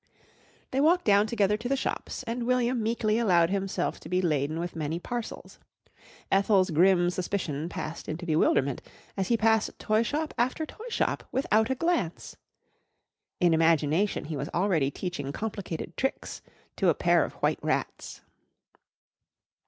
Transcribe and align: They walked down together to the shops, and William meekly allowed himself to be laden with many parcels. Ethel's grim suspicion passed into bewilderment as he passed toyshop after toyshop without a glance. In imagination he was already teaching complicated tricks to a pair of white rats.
They 0.71 0.81
walked 0.81 1.05
down 1.05 1.27
together 1.27 1.57
to 1.57 1.69
the 1.69 1.77
shops, 1.77 2.23
and 2.23 2.47
William 2.47 2.81
meekly 2.81 3.19
allowed 3.19 3.51
himself 3.51 3.99
to 3.99 4.09
be 4.09 4.19
laden 4.19 4.59
with 4.59 4.75
many 4.75 4.97
parcels. 4.97 5.59
Ethel's 6.31 6.71
grim 6.71 7.11
suspicion 7.11 7.69
passed 7.69 8.09
into 8.09 8.25
bewilderment 8.25 8.81
as 9.15 9.27
he 9.27 9.37
passed 9.37 9.77
toyshop 9.77 10.33
after 10.39 10.65
toyshop 10.65 11.21
without 11.31 11.69
a 11.69 11.75
glance. 11.75 12.35
In 13.39 13.53
imagination 13.53 14.25
he 14.25 14.35
was 14.35 14.49
already 14.55 14.89
teaching 14.89 15.31
complicated 15.31 15.95
tricks 15.95 16.41
to 16.77 16.89
a 16.89 16.95
pair 16.95 17.23
of 17.23 17.33
white 17.33 17.59
rats. 17.61 18.21